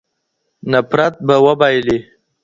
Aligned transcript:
نفرت 0.71 1.13
به 1.27 1.35
وبایلي. 1.45 1.99